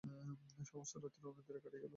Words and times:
সমস্ত 0.69 0.93
রাত্রি 0.95 1.21
অনিদ্রায় 1.29 1.61
কাটিয়া 1.63 1.81
গেল। 1.83 1.89